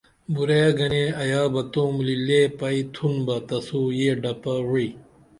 [0.33, 4.87] بُرعیے گنے ایا بہ توملی لے پئی تُھن بہ تسو یہ ڈپہ وعی